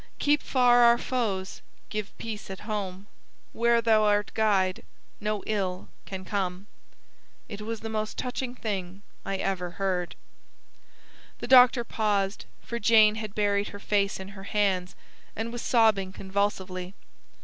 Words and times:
Keep 0.17 0.41
far 0.41 0.79
our 0.81 0.97
foes; 0.97 1.61
give 1.89 2.17
peace 2.17 2.49
at 2.49 2.61
home; 2.61 3.05
Where 3.53 3.83
Thou 3.83 4.03
art 4.03 4.31
Guide, 4.33 4.81
no 5.19 5.43
ill 5.45 5.89
can 6.07 6.25
come.'" 6.25 6.65
"It 7.47 7.61
was 7.61 7.81
the 7.81 7.87
most 7.89 8.17
touching 8.17 8.55
thing 8.55 9.03
I 9.23 9.35
ever 9.37 9.69
heard." 9.77 10.15
The 11.37 11.47
doctor 11.47 11.83
paused, 11.83 12.45
for 12.63 12.79
Jane 12.79 13.13
had 13.21 13.35
buried 13.35 13.67
her 13.67 13.79
face 13.79 14.19
in 14.19 14.29
her 14.29 14.45
hands 14.45 14.95
and 15.35 15.51
was 15.53 15.61
sobbing 15.61 16.13
convulsively. 16.13 16.95